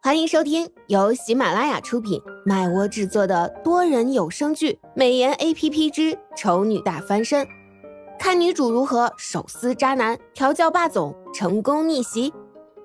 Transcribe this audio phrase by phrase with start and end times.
[0.00, 7.44] 欢迎收听由喜马拉雅出品、麦窝制作的多人有声剧《美颜 A P P 之丑女大翻身》，
[8.16, 12.32] 看女主如何手撕渣男、调教霸总、成功逆袭。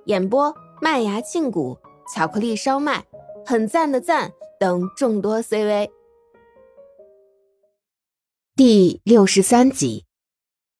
[0.05, 1.77] 演播：麦芽庆谷、
[2.11, 3.05] 巧克力烧麦、
[3.45, 5.91] 很赞的赞等众多 C V。
[8.55, 10.05] 第六十三集，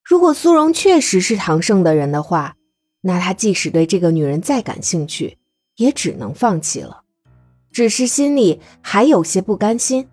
[0.04, 2.56] 如果苏荣确实是唐盛的人的话，
[3.02, 5.38] 那他即使对这个女人再感兴趣，
[5.78, 7.02] 也只能放弃了。
[7.72, 10.08] 只是心里还有些不甘心。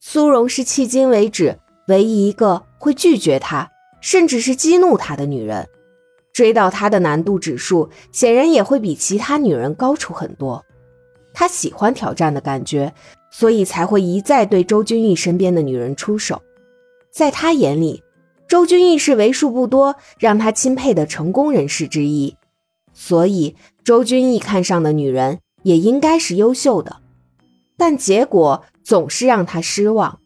[0.00, 1.58] 苏荣是迄今为止
[1.88, 5.68] 唯一一个会拒绝他，甚至是激怒他的女人。
[6.32, 10.64] 追到他的难度指数，显然也会比其他女人高出很多。
[11.32, 12.92] 他喜欢挑战的感觉，
[13.30, 16.42] 所以才会一再对周君逸身边的女人出手。
[17.12, 18.02] 在他眼里，
[18.48, 22.36] 周君逸是为数不多让他钦佩的成功人士之一，
[22.92, 27.02] 所以周君逸看上的女人也应该是优秀的。
[27.76, 30.20] 但结果总是让他失望。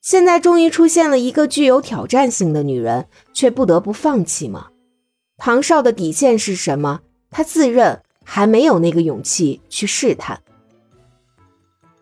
[0.00, 4.68] 现在终于出现了一个具有挑战性的女人，却不得不放弃吗？
[5.38, 7.00] 唐少的底线是什么？
[7.30, 10.40] 他自认还没有那个勇气去试探。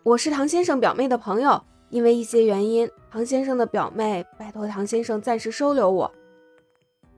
[0.03, 2.89] 我是唐先生表妹的朋友，因为一些原因。
[3.09, 6.11] 唐先生的表妹拜托唐先生暂时收留我，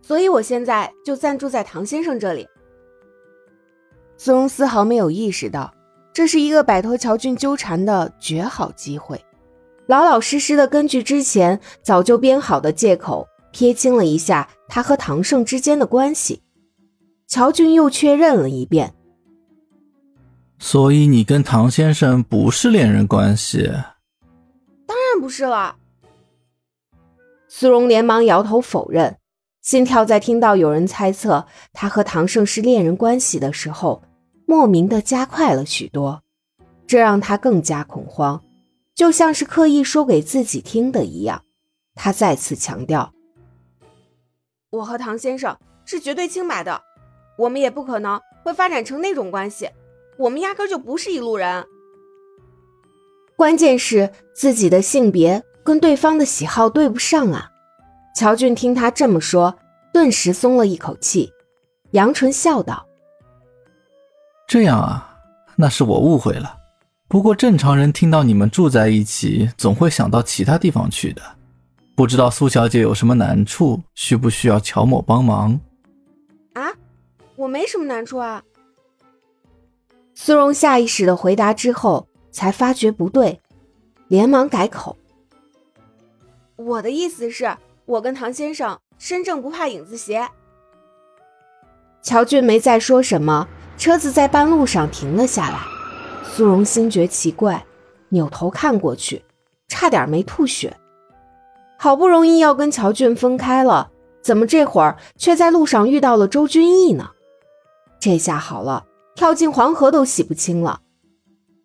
[0.01, 2.47] 所以我现在就暂住在唐先生这里。
[4.17, 5.73] 苏荣丝毫没有意识到，
[6.13, 9.23] 这是一个摆脱乔俊纠缠的绝好机会，
[9.87, 16.41] 老老实实的根据之前早就编好的借口撇清了一下他和唐胜之间的关系。
[17.27, 18.93] 乔俊又确认了一遍，
[20.59, 23.69] 所以你跟唐先生不是恋人关系？
[24.85, 25.75] 当然不是了。
[27.47, 29.17] 苏荣连忙摇头否认，
[29.65, 34.03] 心跳在听到有人猜测他和唐盛是恋人关系的时候，
[34.45, 36.21] 莫名的加快了许多，
[36.85, 38.43] 这让他更加恐慌，
[38.93, 41.41] 就像是刻意说给自己听的一样。
[41.95, 43.11] 他再次强调
[44.69, 46.79] ：“我和唐先生是绝对清白的，
[47.39, 49.67] 我们也不可能会发展成那种关系，
[50.19, 51.65] 我们压根就不是一路人。
[53.35, 57.49] 关键是自己的性别。”跟对方的喜好对不上啊！
[58.15, 59.57] 乔俊听他这么说，
[59.95, 61.31] 顿时松了一口气，
[61.91, 62.85] 杨纯笑道
[64.45, 65.17] ：“这样啊，
[65.55, 66.57] 那是我误会了。
[67.07, 71.21] 不过正常人听到你们住在一起，总会想到其他地方去的。
[71.95, 75.57] 不知道苏小姐有什么难处，需不需要乔某帮忙？”
[76.55, 76.73] 啊，
[77.37, 78.43] 我没什么难处啊。
[80.13, 83.39] 苏荣下意识的回答之后，才发觉不对，
[84.09, 84.97] 连忙改口。
[86.57, 90.27] 我的意思是，我跟唐先生身正不怕影子斜。
[92.01, 93.47] 乔俊没再说什么，
[93.77, 95.59] 车子在半路上停了下来。
[96.23, 97.65] 苏荣心觉奇怪，
[98.09, 99.23] 扭头看过去，
[99.67, 100.75] 差点没吐血。
[101.77, 103.91] 好不容易要跟乔俊分开了，
[104.21, 107.11] 怎么这会儿却在路上遇到了周君逸呢？
[107.99, 108.85] 这下好了，
[109.15, 110.81] 跳进黄河都洗不清了。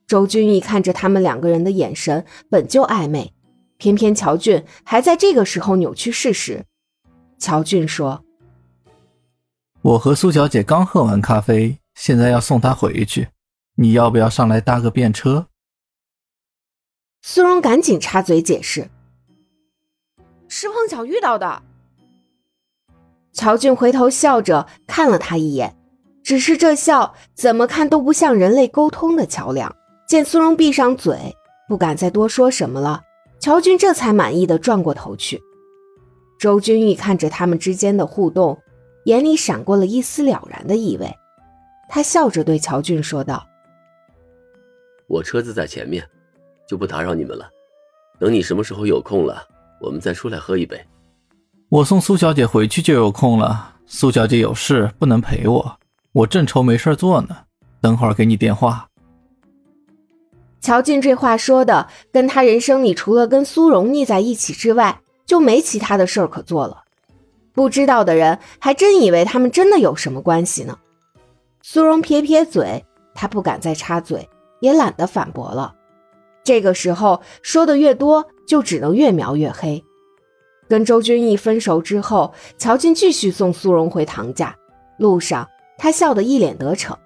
[0.07, 3.33] 周君逸看着他们两个人的眼神本就暧昧。
[3.81, 6.67] 偏偏乔俊还在这个时候扭曲事实。
[7.39, 8.23] 乔俊说
[9.81, 13.29] ：“我和苏小姐刚喝完咖啡，现在要送她回去，
[13.77, 15.47] 你要不要上来搭个便车？”
[17.23, 18.91] 苏荣赶紧插嘴解释
[20.47, 21.63] ：“是碰巧遇到的。”
[23.33, 25.75] 乔俊回头笑着看了他一眼，
[26.23, 29.75] 只是这笑怎么看都不像人类沟通的桥梁。
[30.07, 31.35] 见苏荣闭上嘴，
[31.67, 33.01] 不敢再多说什么了。
[33.41, 35.43] 乔军这才满意的转过头去，
[36.39, 38.59] 周君玉看着他们之间的互动，
[39.05, 41.11] 眼里闪过了一丝了然的意味。
[41.89, 43.47] 他笑着对乔俊说道
[45.09, 46.07] ：“我车子在前面，
[46.69, 47.49] 就不打扰你们了。
[48.19, 49.43] 等你什么时候有空了，
[49.81, 50.79] 我们再出来喝一杯。
[51.71, 53.77] 我送苏小姐回去就有空了。
[53.87, 55.79] 苏小姐有事不能陪我，
[56.13, 57.39] 我正愁没事做呢。
[57.81, 58.87] 等会儿给你电话。”
[60.61, 66.83] 乔俊这话说的，跟他人生里除了跟苏荣腻在一起之外，就没其他的事儿可做了。
[67.53, 70.79] 不知道的人还真以为他们真的有什么关系呢。
[71.63, 72.85] 苏荣撇撇嘴，
[73.15, 74.29] 他不敢再插嘴，
[74.61, 75.75] 也懒得反驳了。
[76.45, 79.83] 这个时候说的越多，就只能越描越黑。
[80.69, 84.55] 跟周君逸分手之后，乔俊继续送苏荣回唐家，
[84.99, 85.49] 路上
[85.79, 86.97] 他笑得一脸得逞。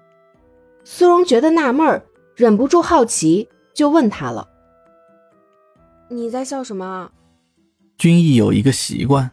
[0.83, 2.03] 苏荣觉得纳闷儿。
[2.35, 4.47] 忍不住好奇，就问他了
[6.09, 7.11] ：“你在笑什么？”
[7.97, 9.31] 君逸有一个习惯，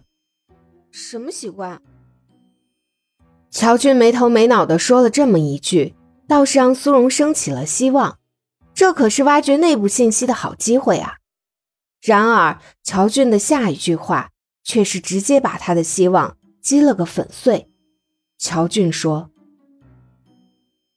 [0.93, 1.83] 什么习惯？
[3.51, 5.95] 乔俊没头没脑的说了这么一句，
[6.29, 8.19] 倒是让苏荣升起了希望，
[8.73, 11.17] 这可是挖掘内部信息的好机会啊！
[12.01, 14.31] 然而，乔俊的下一句话
[14.63, 17.69] 却是直接把他的希望击了个粉碎。
[18.39, 19.31] 乔俊说：“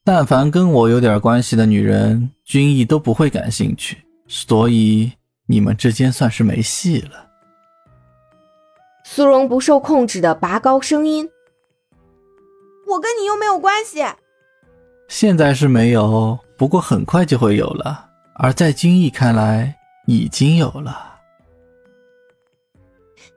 [0.07, 3.97] 但凡跟我有点关系的女人，君毅都不会感兴趣，
[4.27, 5.11] 所以
[5.47, 7.25] 你们之间算是没戏了。”
[9.03, 11.27] 苏荣不受控制的拔高声音
[12.87, 14.05] ：“我跟你又没有关系。”
[15.09, 18.09] 现在是没有，不过很快就会有了。
[18.35, 19.75] 而在君毅看来，
[20.05, 21.15] 已经有了。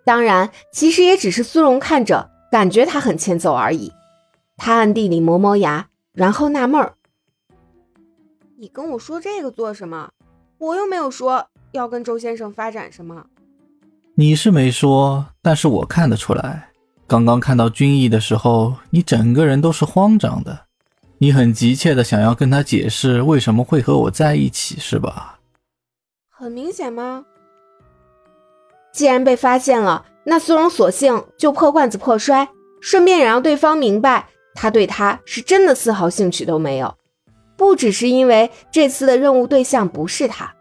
[0.05, 3.91] 当然，其实也只是苏荣看着，感觉他很欠揍而已。
[4.57, 5.89] 他暗地里磨磨牙，
[6.19, 6.95] 然后纳闷儿
[8.59, 10.11] ：“你跟我说这个做什么？
[10.59, 13.27] 我又没有说要跟周先生发展什么。”
[14.19, 16.71] 你是没说，但是我看得出来。
[17.07, 20.67] 刚刚看到君毅的时候，你整个人都是慌张的。
[21.19, 25.39] 你很急切的想要跟他解释为什么会和我在一起，是吧？
[26.29, 27.27] 很明显吗？
[28.93, 32.49] 既然被发现了，那苏荣索性就破罐子破摔，
[32.81, 34.29] 顺便也让对方明白，
[34.61, 36.93] 他对他是真的丝毫兴趣都没有。
[37.57, 40.53] 不只是因为这次的任务对象不是他，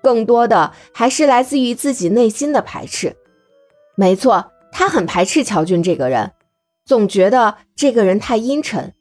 [0.00, 3.16] 更多的还是来自于自己内心的排斥。
[3.96, 6.30] 没错，他很排斥乔俊这个人，
[6.84, 8.94] 总觉得这个人太阴沉。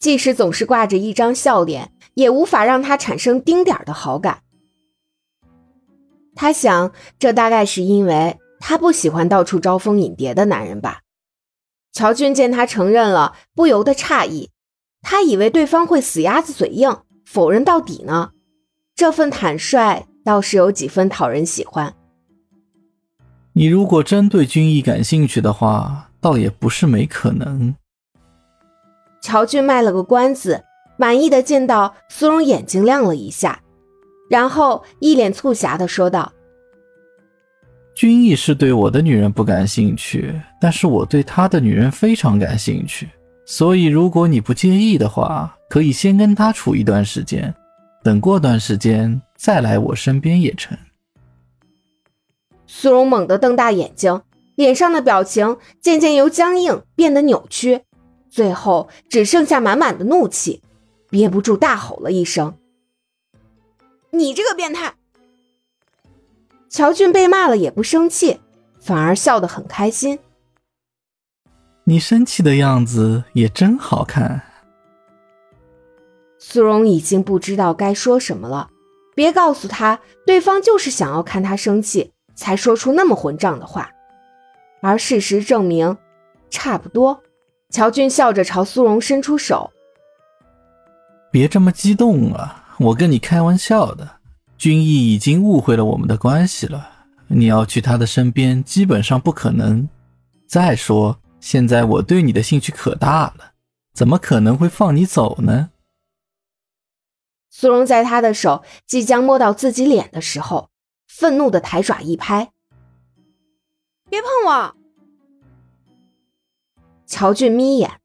[0.00, 4.40] 即使总是挂着一张笑脸，也无法让他产生丁点儿的好感。
[6.34, 11.00] 他想，这大概是因为他不喜欢到处招蜂引蝶的男人吧。
[11.98, 14.50] 乔俊见他承认了，不由得诧异，
[15.02, 16.96] 他以为对方会死鸭子嘴硬，
[17.26, 18.30] 否认到底呢。
[18.94, 21.92] 这份坦率倒是有几分讨人喜欢。
[23.54, 27.74] 你如果真对军医感兴趣的话，倒也不是没可能。
[29.20, 30.62] 乔俊卖了个关子，
[30.96, 33.60] 满意的见到苏荣眼睛亮了一下，
[34.30, 36.32] 然后一脸促狭的说道
[37.98, 43.08] ：“君逸是对我的女人不感兴趣，但是我对他的女人非常感兴趣，
[43.44, 47.52] 所以如果你不介意的话，可以先跟他处一段时间，
[48.04, 50.78] 等过段时间再来我身边也成。”
[52.68, 54.22] 苏荣猛地瞪大眼睛，
[54.54, 57.80] 脸上的表情渐渐由僵硬变得扭曲。
[58.30, 60.62] 最后只剩下满满的怒气，
[61.10, 62.54] 憋不住大吼了一声
[64.12, 64.94] ：“你这个变态！”
[66.68, 68.40] 乔俊被骂了也不生气，
[68.78, 70.18] 反而笑得很开心。
[71.84, 74.42] 你生气的样子也真好看。
[76.38, 78.68] 苏荣已经不知道该说什么了，
[79.14, 83.90] 别告诉他，对方就是想要看他生气，才说出那么混账的话。
[84.80, 85.96] 而事实证明，
[86.50, 87.22] 差不多。
[87.70, 89.70] 乔俊笑着朝苏荣伸出手
[91.32, 94.17] ：“别这么激动啊，我跟你开玩笑的。
[94.58, 99.88] 君毅已经误会了我们的关系了，你要去他的身边基本上不可能。
[100.48, 103.52] 再说，现在我对你的兴趣可大了，
[103.94, 105.70] 怎么可能会放你走呢？”
[107.50, 110.70] 苏荣在他的手即将摸到自己脸的时候，
[111.06, 112.50] 愤怒的抬爪一拍
[114.10, 114.76] ：“别碰我！”
[117.06, 118.00] 乔俊眯眼，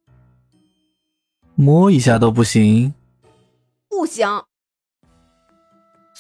[1.56, 2.94] 摸一下都不行，
[3.90, 4.44] 不行。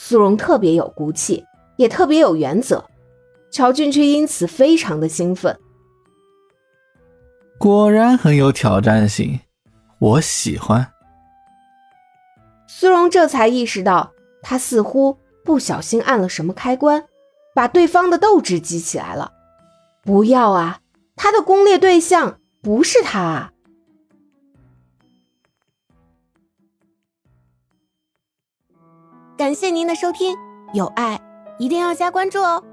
[0.05, 1.45] 苏荣特别有骨气，
[1.77, 2.83] 也特别有原则，
[3.49, 5.57] 乔俊却因此非常的兴奋。
[7.57, 9.39] 果然很有挑战性，
[9.99, 10.91] 我喜欢。
[12.67, 17.05] 苏荣这才意识到，他似乎不小心按了什么开关，
[17.55, 19.31] 把对方的斗志激起来了。
[20.03, 20.81] 不要啊，
[21.15, 22.39] 他的攻略对象。
[22.61, 23.52] 不是他。
[29.43, 30.33] 感谢您的收听，
[30.71, 31.19] 有爱
[31.59, 32.63] 一定要加关注哦。